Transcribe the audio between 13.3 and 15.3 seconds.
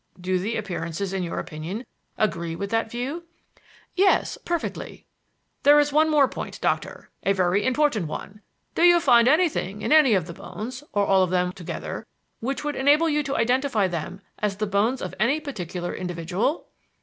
identify them as the bones of